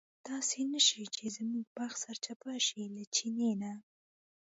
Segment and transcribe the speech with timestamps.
[0.27, 3.73] داسې نه شي چې زموږ بخت سرچپه شي له چیني نه.